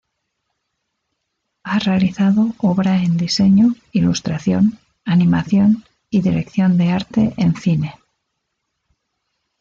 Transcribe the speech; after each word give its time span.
Ha 1.61 1.77
realizado 1.77 2.55
obra 2.57 3.03
en 3.03 3.17
diseño, 3.17 3.75
ilustración, 3.91 4.79
animación 5.05 5.83
y 6.09 6.21
dirección 6.21 6.75
de 6.79 6.89
arte 6.91 7.35
en 7.37 7.55
cine. 7.55 7.93